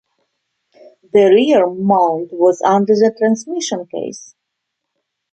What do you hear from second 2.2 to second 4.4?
was under the transmission case.